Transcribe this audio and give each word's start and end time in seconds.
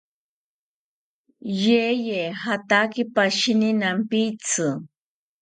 Yeye 1.65 2.21
jataki 2.41 3.03
pashini 3.15 3.69
nampitzi 3.79 4.67